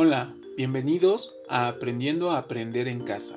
[0.00, 3.36] Hola, bienvenidos a Aprendiendo a Aprender en Casa,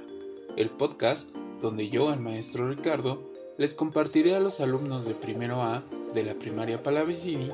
[0.57, 1.27] el podcast
[1.59, 6.35] donde yo, el maestro Ricardo, les compartiré a los alumnos de primero A de la
[6.35, 7.51] primaria Palavicini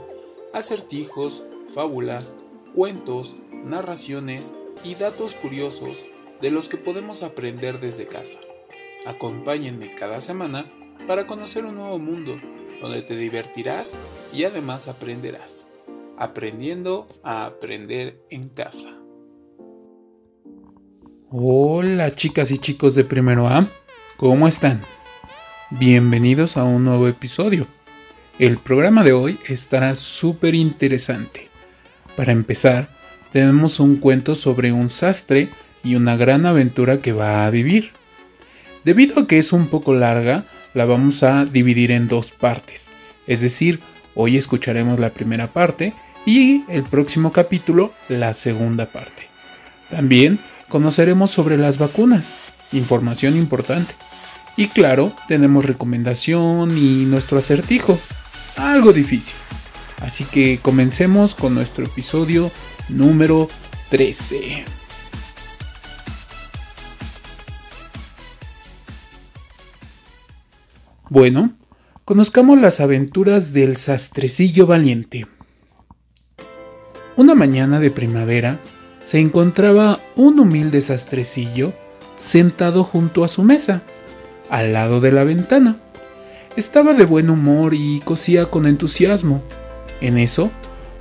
[0.52, 2.36] acertijos, fábulas,
[2.76, 6.04] cuentos, narraciones y datos curiosos
[6.42, 8.40] de los que podemos aprender desde casa.
[9.06, 10.70] Acompáñenme cada semana
[11.08, 12.38] para conocer un nuevo mundo
[12.82, 13.96] donde te divertirás
[14.34, 15.68] y además aprenderás.
[16.20, 18.90] Aprendiendo a aprender en casa.
[21.30, 23.68] Hola chicas y chicos de primero A,
[24.18, 24.82] ¿cómo están?
[25.70, 27.68] Bienvenidos a un nuevo episodio.
[28.40, 31.50] El programa de hoy estará súper interesante.
[32.16, 32.90] Para empezar,
[33.32, 35.50] tenemos un cuento sobre un sastre
[35.84, 37.92] y una gran aventura que va a vivir.
[38.84, 42.90] Debido a que es un poco larga, la vamos a dividir en dos partes.
[43.28, 43.82] Es decir,
[44.16, 45.94] hoy escucharemos la primera parte
[46.28, 49.30] y el próximo capítulo la segunda parte.
[49.90, 52.36] También conoceremos sobre las vacunas,
[52.74, 53.96] información importante.
[54.58, 57.98] Y claro, tenemos recomendación y nuestro acertijo,
[58.58, 59.36] algo difícil.
[60.02, 62.52] Así que comencemos con nuestro episodio
[62.90, 63.48] número
[63.90, 64.66] 13.
[71.10, 71.54] Bueno,
[72.04, 75.26] conozcamos las aventuras del sastrecillo valiente.
[77.18, 78.60] Una mañana de primavera
[79.02, 81.74] se encontraba un humilde sastrecillo
[82.20, 83.82] sentado junto a su mesa,
[84.52, 85.78] al lado de la ventana.
[86.56, 89.42] Estaba de buen humor y cosía con entusiasmo.
[90.00, 90.52] En eso,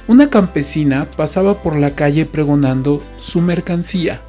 [0.09, 4.23] una campesina pasaba por la calle pregonando su mercancía.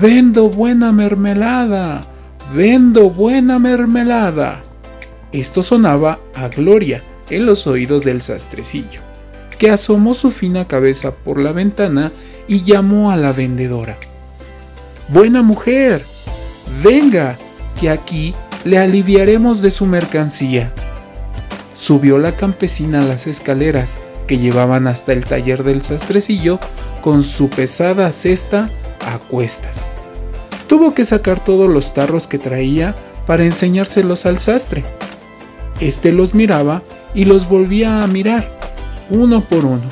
[0.00, 2.00] Vendo buena mermelada,
[2.52, 4.60] vendo buena mermelada.
[5.30, 9.00] Esto sonaba a gloria en los oídos del sastrecillo,
[9.58, 12.12] que asomó su fina cabeza por la ventana
[12.48, 13.96] y llamó a la vendedora.
[15.08, 16.02] Buena mujer,
[16.82, 17.36] venga,
[17.80, 20.72] que aquí le aliviaremos de su mercancía.
[21.74, 26.58] Subió la campesina a las escaleras que llevaban hasta el taller del sastrecillo
[27.00, 28.70] con su pesada cesta
[29.06, 29.90] a cuestas.
[30.66, 34.84] Tuvo que sacar todos los tarros que traía para enseñárselos al sastre.
[35.80, 36.82] Este los miraba
[37.14, 38.55] y los volvía a mirar,
[39.10, 39.84] uno por uno,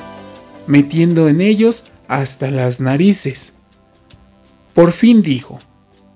[0.67, 3.53] metiendo en ellos hasta las narices.
[4.75, 5.59] Por fin dijo,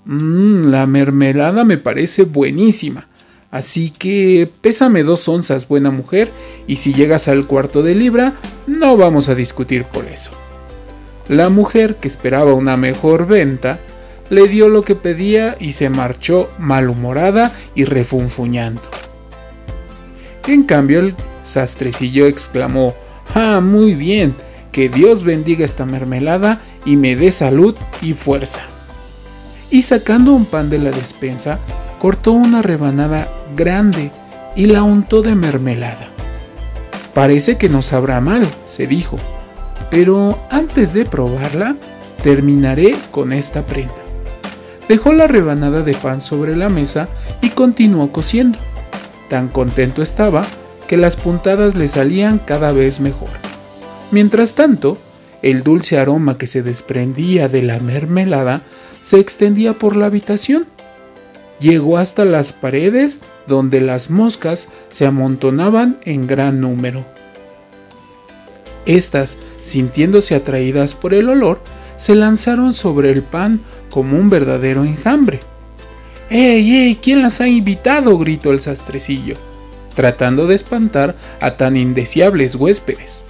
[0.04, 3.08] mmm, la mermelada me parece buenísima,
[3.50, 6.30] así que pésame dos onzas, buena mujer,
[6.66, 8.34] y si llegas al cuarto de libra,
[8.66, 10.30] no vamos a discutir por eso.
[11.28, 13.78] La mujer, que esperaba una mejor venta,
[14.30, 18.82] le dio lo que pedía y se marchó malhumorada y refunfuñando.
[20.46, 21.14] En cambio el
[21.48, 22.94] sastrecillo exclamó,
[23.34, 24.34] Ah, muy bien,
[24.72, 28.62] que Dios bendiga esta mermelada y me dé salud y fuerza.
[29.70, 31.58] Y sacando un pan de la despensa,
[31.98, 34.10] cortó una rebanada grande
[34.56, 36.08] y la untó de mermelada.
[37.14, 39.18] Parece que no sabrá mal, se dijo,
[39.90, 41.76] pero antes de probarla,
[42.22, 43.94] terminaré con esta prenda.
[44.88, 47.08] Dejó la rebanada de pan sobre la mesa
[47.42, 48.58] y continuó cociendo.
[49.28, 50.42] Tan contento estaba
[50.88, 53.28] que las puntadas le salían cada vez mejor.
[54.10, 54.98] Mientras tanto,
[55.42, 58.62] el dulce aroma que se desprendía de la mermelada
[59.02, 60.66] se extendía por la habitación.
[61.60, 67.04] Llegó hasta las paredes donde las moscas se amontonaban en gran número.
[68.86, 71.60] Estas, sintiéndose atraídas por el olor,
[71.96, 73.60] se lanzaron sobre el pan
[73.90, 75.40] como un verdadero enjambre.
[76.30, 76.96] ¡Ey, ey!
[76.96, 78.16] ¿Quién las ha invitado?
[78.18, 79.36] gritó el sastrecillo,
[79.98, 83.24] tratando de espantar a tan indeseables huéspedes.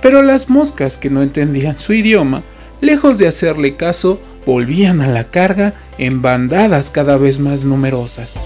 [0.00, 2.42] Pero las moscas que no entendían su idioma,
[2.80, 8.36] lejos de hacerle caso, volvían a la carga en bandadas cada vez más numerosas.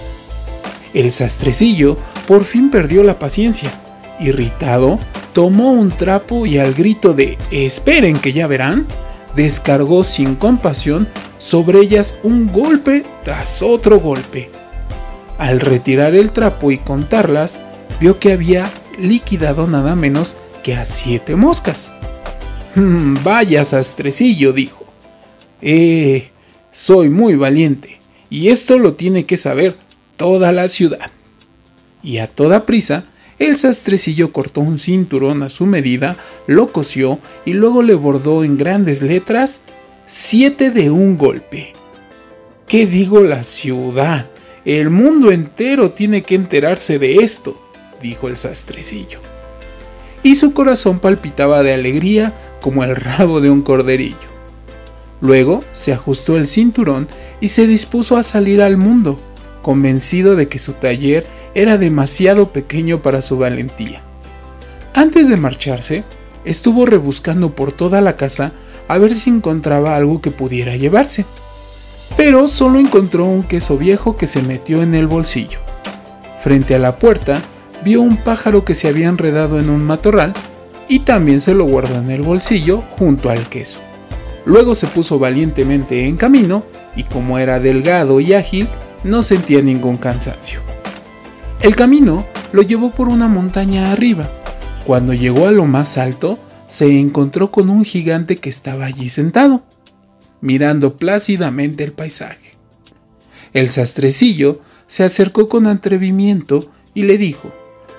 [0.93, 1.95] El sastrecillo
[2.27, 3.71] por fin perdió la paciencia.
[4.19, 4.99] Irritado,
[5.31, 8.85] tomó un trapo y al grito de Esperen que ya verán,
[9.33, 11.07] descargó sin compasión
[11.39, 14.62] sobre ellas un golpe tras otro golpe.
[15.37, 17.59] Al retirar el trapo y contarlas,
[17.99, 21.91] vio que había liquidado nada menos que a siete moscas.
[22.75, 24.85] Hmm, vaya sastrecillo, dijo.
[25.61, 26.29] Eh,
[26.71, 27.99] soy muy valiente,
[28.29, 29.77] y esto lo tiene que saber
[30.17, 31.11] toda la ciudad.
[32.01, 33.05] Y a toda prisa,
[33.39, 38.57] el sastrecillo cortó un cinturón a su medida, lo cosió y luego le bordó en
[38.57, 39.61] grandes letras
[40.05, 41.73] siete de un golpe.
[42.67, 44.27] ¿Qué digo la ciudad?
[44.65, 47.59] El mundo entero tiene que enterarse de esto,
[48.01, 49.19] dijo el sastrecillo.
[50.23, 54.33] Y su corazón palpitaba de alegría como el rabo de un corderillo.
[55.19, 57.09] Luego se ajustó el cinturón
[57.41, 59.19] y se dispuso a salir al mundo,
[59.61, 61.25] convencido de que su taller
[61.55, 64.01] era demasiado pequeño para su valentía.
[64.93, 66.03] Antes de marcharse,
[66.45, 68.53] estuvo rebuscando por toda la casa
[68.87, 71.25] a ver si encontraba algo que pudiera llevarse.
[72.17, 75.59] Pero solo encontró un queso viejo que se metió en el bolsillo.
[76.39, 77.41] Frente a la puerta,
[77.83, 80.33] vio un pájaro que se había enredado en un matorral
[80.87, 83.79] y también se lo guardó en el bolsillo junto al queso.
[84.45, 86.63] Luego se puso valientemente en camino
[86.95, 88.67] y como era delgado y ágil,
[89.03, 90.59] no sentía ningún cansancio.
[91.61, 94.29] El camino lo llevó por una montaña arriba.
[94.85, 96.37] Cuando llegó a lo más alto,
[96.67, 99.63] se encontró con un gigante que estaba allí sentado,
[100.43, 102.51] mirando plácidamente el paisaje.
[103.53, 107.51] El sastrecillo se acercó con atrevimiento y le dijo,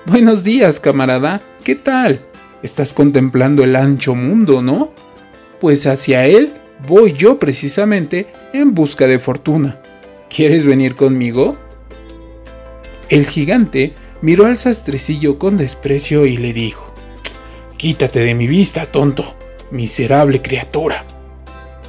[0.05, 2.21] Buenos días, camarada, ¿qué tal?
[2.61, 4.91] Estás contemplando el ancho mundo, ¿no?
[5.59, 6.53] Pues hacia él
[6.87, 9.81] voy yo precisamente en busca de fortuna.
[10.29, 11.57] ¿Quieres venir conmigo?
[13.09, 16.93] El gigante miró al sastrecillo con desprecio y le dijo,
[17.77, 19.35] Quítate de mi vista, tonto,
[19.71, 21.07] miserable criatura.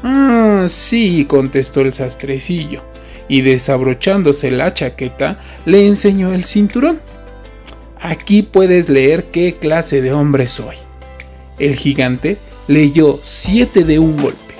[0.02, 2.82] Ah, sí, contestó el sastrecillo,
[3.28, 7.00] y desabrochándose la chaqueta, le enseñó el cinturón.
[8.00, 10.76] Aquí puedes leer qué clase de hombre soy.
[11.58, 12.36] El gigante
[12.68, 14.54] leyó siete de un golpe,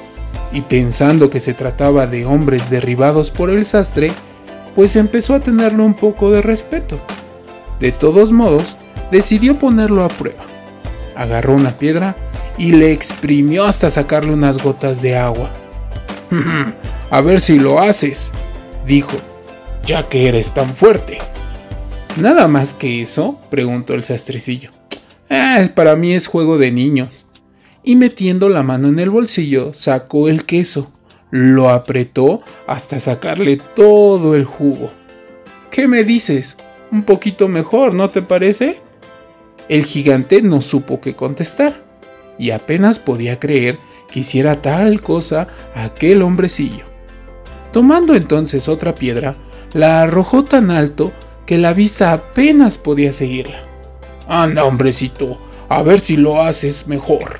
[0.53, 4.11] y pensando que se trataba de hombres derribados por el sastre,
[4.75, 6.99] pues empezó a tenerle un poco de respeto.
[7.81, 8.77] De todos modos,
[9.11, 10.45] decidió ponerlo a prueba.
[11.15, 12.17] Agarró una piedra
[12.59, 15.51] y le exprimió hasta sacarle unas gotas de agua.
[17.11, 18.33] a ver si lo haces,
[18.87, 19.17] dijo,
[19.85, 21.19] ya que eres tan fuerte.
[22.17, 23.39] ¿Nada más que eso?
[23.51, 24.71] preguntó el sastrecillo.
[25.29, 27.27] Ah, para mí es juego de niños.
[27.83, 30.91] Y metiendo la mano en el bolsillo, sacó el queso
[31.31, 34.91] lo apretó hasta sacarle todo el jugo.
[35.71, 36.57] ¿Qué me dices?
[36.91, 38.79] Un poquito mejor, ¿no te parece?
[39.69, 41.83] El gigante no supo qué contestar,
[42.39, 43.79] y apenas podía creer
[44.11, 46.85] que hiciera tal cosa aquel hombrecillo.
[47.73, 49.35] Tomando entonces otra piedra,
[49.75, 51.13] la arrojó tan alto
[51.45, 53.61] que la vista apenas podía seguirla.
[54.29, 57.39] Anda, hombrecito, a ver si lo haces mejor.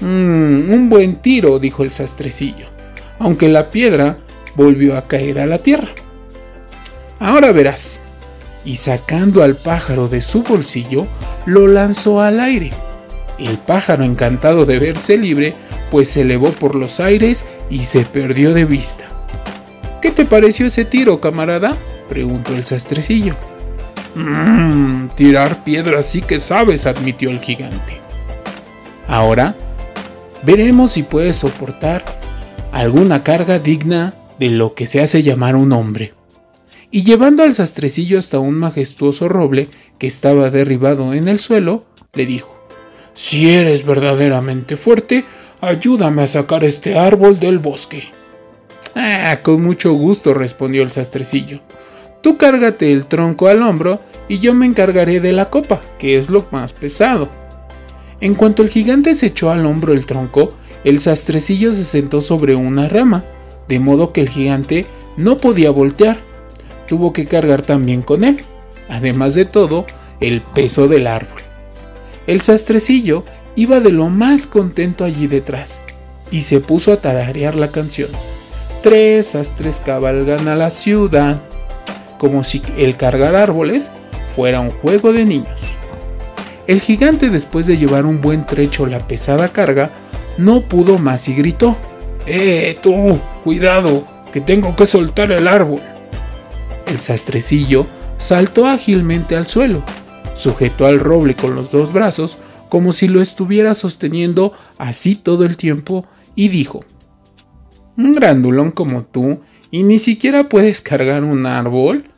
[0.00, 2.66] Mmm, un buen tiro, dijo el sastrecillo,
[3.18, 4.18] aunque la piedra
[4.56, 5.92] volvió a caer a la tierra.
[7.18, 8.00] Ahora verás.
[8.64, 11.06] Y sacando al pájaro de su bolsillo,
[11.46, 12.70] lo lanzó al aire.
[13.42, 15.54] El pájaro, encantado de verse libre,
[15.90, 19.04] pues se elevó por los aires y se perdió de vista.
[20.00, 21.76] ¿Qué te pareció ese tiro, camarada?
[22.08, 23.34] preguntó el sastrecillo.
[24.14, 28.00] Mmm, tirar piedras sí que sabes, admitió el gigante.
[29.08, 29.56] Ahora
[30.44, 32.04] veremos si puede soportar
[32.72, 36.14] alguna carga digna de lo que se hace llamar un hombre.
[36.90, 39.68] Y llevando al sastrecillo hasta un majestuoso roble
[39.98, 42.51] que estaba derribado en el suelo, le dijo,
[43.14, 45.24] Si eres verdaderamente fuerte,
[45.60, 48.04] ayúdame a sacar este árbol del bosque.
[48.94, 51.60] Ah, con mucho gusto, respondió el sastrecillo.
[52.22, 56.30] Tú cárgate el tronco al hombro y yo me encargaré de la copa, que es
[56.30, 57.28] lo más pesado.
[58.20, 60.50] En cuanto el gigante se echó al hombro el tronco,
[60.84, 63.24] el sastrecillo se sentó sobre una rama,
[63.68, 66.16] de modo que el gigante no podía voltear.
[66.86, 68.36] Tuvo que cargar también con él,
[68.88, 69.86] además de todo,
[70.20, 71.51] el peso del árbol.
[72.26, 73.24] El sastrecillo
[73.56, 75.80] iba de lo más contento allí detrás,
[76.30, 78.08] y se puso a tararear la canción.
[78.82, 81.40] Tres sastres cabalgan a la ciudad,
[82.18, 83.90] como si el cargar árboles
[84.34, 85.60] fuera un juego de niños.
[86.66, 89.90] El gigante después de llevar un buen trecho la pesada carga,
[90.38, 91.76] no pudo más y gritó,
[92.26, 93.18] ¡Eh, tú!
[93.42, 94.04] ¡Cuidado!
[94.32, 95.82] ¡Que tengo que soltar el árbol!
[96.86, 97.86] El sastrecillo
[98.16, 99.82] saltó ágilmente al suelo,
[100.34, 105.56] sujetó al roble con los dos brazos como si lo estuviera sosteniendo así todo el
[105.56, 106.80] tiempo y dijo,
[107.96, 112.10] ¿Un grandulón como tú y ni siquiera puedes cargar un árbol?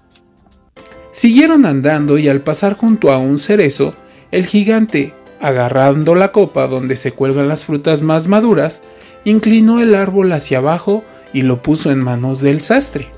[1.10, 3.94] Siguieron andando y al pasar junto a un cerezo,
[4.30, 8.82] el gigante, agarrando la copa donde se cuelgan las frutas más maduras,
[9.24, 13.08] inclinó el árbol hacia abajo y lo puso en manos del sastre,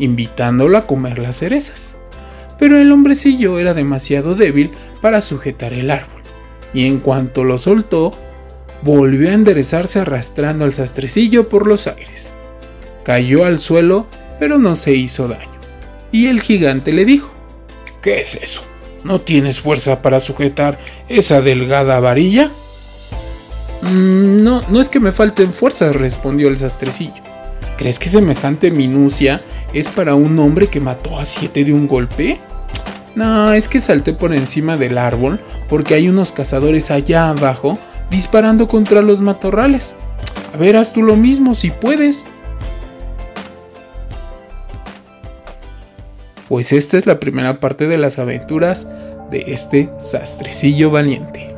[0.00, 1.94] invitándolo a comer las cerezas.
[2.60, 6.22] Pero el hombrecillo era demasiado débil para sujetar el árbol,
[6.72, 8.12] y en cuanto lo soltó,
[8.82, 12.30] volvió a enderezarse arrastrando al sastrecillo por los aires.
[13.02, 14.06] Cayó al suelo,
[14.38, 15.50] pero no se hizo daño.
[16.12, 17.30] Y el gigante le dijo,
[18.02, 18.62] ¿Qué es eso?
[19.04, 22.50] ¿No tienes fuerza para sujetar esa delgada varilla?
[23.82, 27.22] Mm, no, no es que me falten fuerzas, respondió el sastrecillo.
[27.78, 32.40] ¿Crees que semejante minucia es para un hombre que mató a siete de un golpe?
[33.14, 37.78] No, es que salté por encima del árbol porque hay unos cazadores allá abajo
[38.10, 39.94] disparando contra los matorrales.
[40.54, 42.24] A ver, haz tú lo mismo si puedes.
[46.48, 48.86] Pues esta es la primera parte de las aventuras
[49.30, 51.54] de este sastrecillo valiente.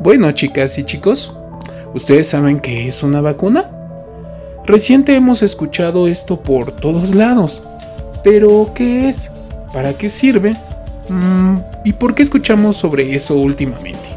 [0.00, 1.34] Bueno, chicas y chicos,
[1.94, 3.70] ¿ustedes saben qué es una vacuna?
[4.66, 7.62] Reciente hemos escuchado esto por todos lados,
[8.22, 9.30] pero ¿qué es?
[9.72, 10.54] ¿Para qué sirve?
[11.08, 14.08] Mm, ¿Y por qué escuchamos sobre eso últimamente?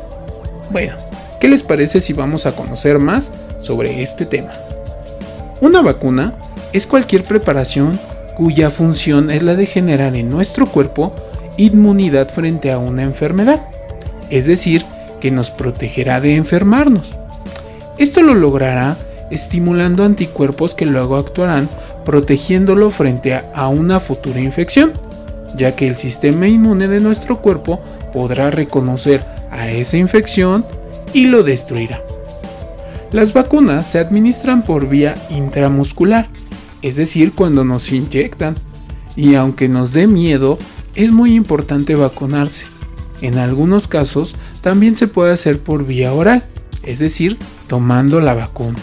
[0.71, 0.95] Bueno,
[1.39, 4.51] ¿qué les parece si vamos a conocer más sobre este tema?
[5.61, 6.33] Una vacuna
[6.73, 7.99] es cualquier preparación
[8.35, 11.13] cuya función es la de generar en nuestro cuerpo
[11.57, 13.61] inmunidad frente a una enfermedad,
[14.29, 14.85] es decir,
[15.21, 17.13] que nos protegerá de enfermarnos.
[17.97, 18.97] Esto lo logrará
[19.31, 21.69] estimulando anticuerpos que luego actuarán
[22.03, 24.93] protegiéndolo frente a, una futura infección,
[25.55, 27.81] ya que el sistema inmune de nuestro cuerpo
[28.13, 30.65] podrá reconocer a esa infección
[31.13, 32.01] y lo destruirá.
[33.11, 36.27] Las vacunas se administran por vía intramuscular,
[36.81, 38.55] es decir, cuando nos inyectan,
[39.15, 40.57] y aunque nos dé miedo,
[40.95, 42.65] es muy importante vacunarse.
[43.21, 46.43] En algunos casos también se puede hacer por vía oral,
[46.83, 48.79] es decir, tomando la vacuna.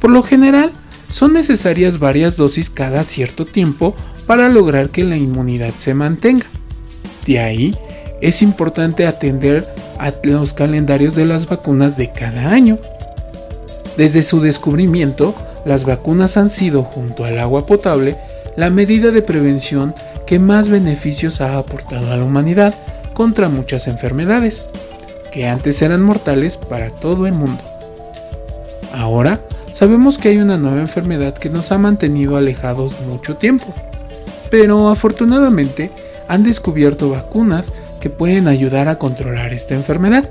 [0.00, 0.72] Por lo general,
[1.08, 3.94] son necesarias varias dosis cada cierto tiempo
[4.26, 6.46] para lograr que la inmunidad se mantenga.
[7.26, 7.76] De ahí,
[8.20, 9.66] es importante atender
[9.98, 12.78] a los calendarios de las vacunas de cada año.
[13.96, 18.16] Desde su descubrimiento, las vacunas han sido, junto al agua potable,
[18.56, 19.94] la medida de prevención
[20.26, 22.74] que más beneficios ha aportado a la humanidad
[23.14, 24.64] contra muchas enfermedades,
[25.32, 27.62] que antes eran mortales para todo el mundo.
[28.92, 29.40] Ahora,
[29.76, 33.74] Sabemos que hay una nueva enfermedad que nos ha mantenido alejados mucho tiempo,
[34.50, 35.90] pero afortunadamente
[36.28, 40.30] han descubierto vacunas que pueden ayudar a controlar esta enfermedad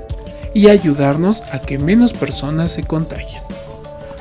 [0.54, 3.42] y ayudarnos a que menos personas se contagien.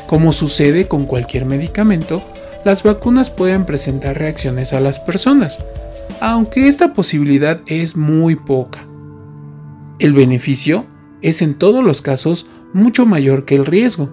[0.08, 2.22] Como sucede con cualquier medicamento,
[2.64, 5.60] las vacunas pueden presentar reacciones a las personas,
[6.20, 8.86] aunque esta posibilidad es muy poca.
[10.00, 10.86] El beneficio
[11.22, 14.10] es en todos los casos mucho mayor que el riesgo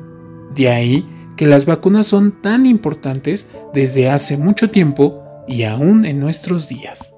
[0.55, 6.21] de ahí que las vacunas son tan importantes desde hace mucho tiempo y aún en
[6.21, 7.15] nuestros días.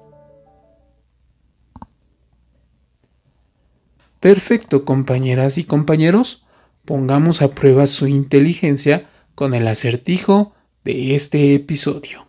[4.19, 6.45] Perfecto, compañeras y compañeros,
[6.83, 10.53] pongamos a prueba su inteligencia con el acertijo
[10.83, 12.25] de este episodio.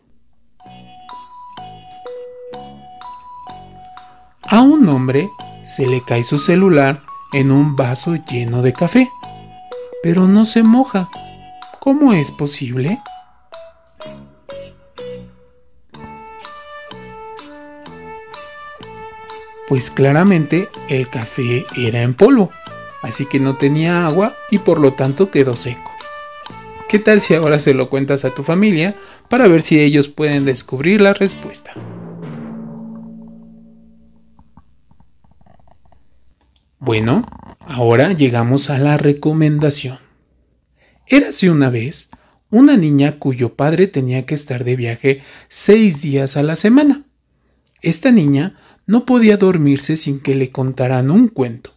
[4.42, 5.28] A un hombre
[5.64, 9.08] se le cae su celular en un vaso lleno de café
[10.06, 11.08] pero no se moja.
[11.80, 13.00] ¿Cómo es posible?
[19.66, 22.50] Pues claramente el café era en polvo,
[23.02, 25.92] así que no tenía agua y por lo tanto quedó seco.
[26.88, 28.96] ¿Qué tal si ahora se lo cuentas a tu familia
[29.28, 31.72] para ver si ellos pueden descubrir la respuesta?
[36.78, 37.24] Bueno,
[37.68, 39.98] Ahora llegamos a la recomendación.
[41.08, 42.10] Érase una vez
[42.48, 47.05] una niña cuyo padre tenía que estar de viaje seis días a la semana.
[47.86, 48.56] Esta niña
[48.88, 51.72] no podía dormirse sin que le contaran un cuento,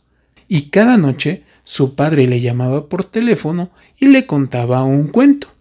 [0.47, 5.53] y cada noche su padre le llamaba por teléfono y le contaba un cuento.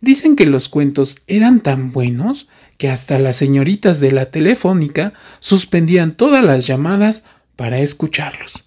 [0.00, 2.48] Dicen que los cuentos eran tan buenos
[2.78, 7.24] que hasta las señoritas de la telefónica suspendían todas las llamadas
[7.54, 8.64] para escucharlos.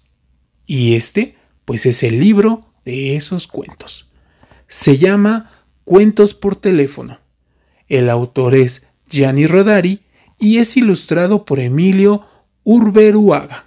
[0.64, 1.34] Y este,
[1.64, 4.12] pues es el libro de esos cuentos.
[4.68, 5.50] Se llama
[5.82, 7.18] Cuentos por teléfono.
[7.88, 10.03] El autor es Gianni Rodari
[10.38, 12.26] y es ilustrado por Emilio
[12.64, 13.66] Urberuaga.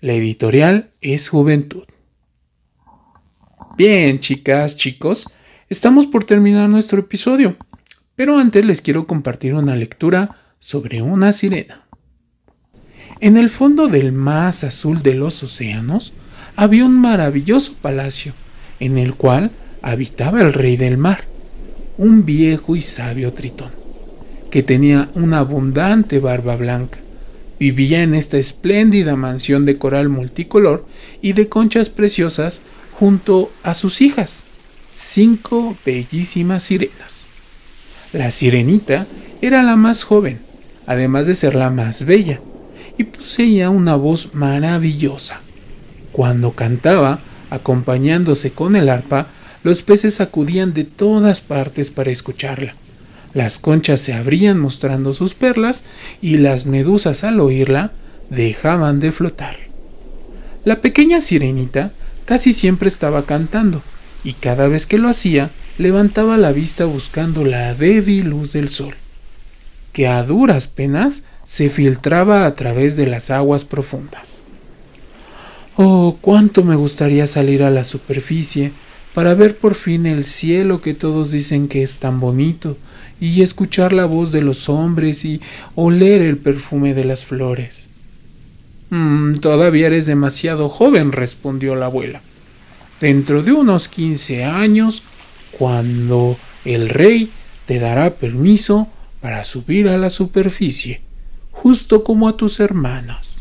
[0.00, 1.84] La editorial es Juventud.
[3.76, 5.26] Bien, chicas, chicos,
[5.68, 7.56] estamos por terminar nuestro episodio,
[8.14, 11.86] pero antes les quiero compartir una lectura sobre una sirena.
[13.20, 16.12] En el fondo del más azul de los océanos,
[16.56, 18.34] había un maravilloso palacio
[18.80, 19.50] en el cual
[19.82, 21.24] habitaba el rey del mar,
[21.98, 23.70] un viejo y sabio tritón,
[24.50, 26.98] que tenía una abundante barba blanca.
[27.58, 30.86] Vivía en esta espléndida mansión de coral multicolor
[31.22, 32.62] y de conchas preciosas
[32.92, 34.44] junto a sus hijas,
[34.94, 37.26] cinco bellísimas sirenas.
[38.12, 39.06] La sirenita
[39.40, 40.40] era la más joven,
[40.86, 42.40] además de ser la más bella,
[42.98, 45.40] y poseía una voz maravillosa
[46.16, 49.28] cuando cantaba, Acompañándose con el arpa,
[49.62, 52.74] los peces acudían de todas partes para escucharla.
[53.34, 55.84] Las conchas se abrían mostrando sus perlas
[56.22, 57.92] y las medusas al oírla
[58.30, 59.56] dejaban de flotar.
[60.64, 61.92] La pequeña sirenita
[62.24, 63.82] casi siempre estaba cantando
[64.24, 68.94] y cada vez que lo hacía levantaba la vista buscando la débil luz del sol,
[69.92, 74.46] que a duras penas se filtraba a través de las aguas profundas.
[75.76, 78.72] Oh, cuánto me gustaría salir a la superficie
[79.14, 82.76] para ver por fin el cielo que todos dicen que es tan bonito,
[83.20, 85.40] y escuchar la voz de los hombres y
[85.74, 87.88] oler el perfume de las flores.
[88.90, 92.22] Mm, todavía eres demasiado joven, respondió la abuela.
[93.00, 95.02] Dentro de unos quince años,
[95.58, 97.30] cuando el rey
[97.66, 98.88] te dará permiso
[99.20, 101.00] para subir a la superficie,
[101.50, 103.40] justo como a tus hermanos.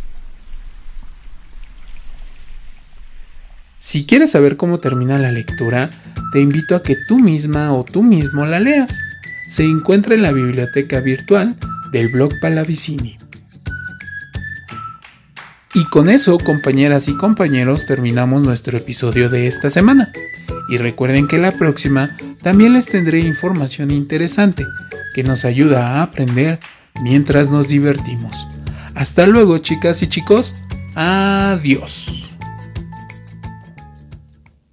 [3.78, 5.92] Si quieres saber cómo termina la lectura,
[6.34, 8.98] te invito a que tú misma o tú mismo la leas.
[9.48, 11.56] Se encuentra en la biblioteca virtual
[11.92, 13.18] del blog Palavicini.
[15.74, 20.12] Y con eso, compañeras y compañeros, terminamos nuestro episodio de esta semana.
[20.70, 24.66] Y recuerden que la próxima también les tendré información interesante
[25.14, 26.60] que nos ayuda a aprender
[27.04, 28.48] mientras nos divertimos.
[28.96, 30.56] Hasta luego, chicas y chicos.
[30.96, 32.25] Adiós.